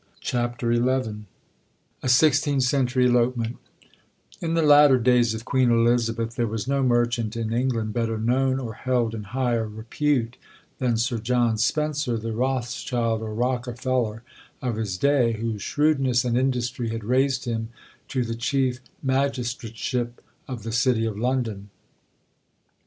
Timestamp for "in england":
7.37-7.93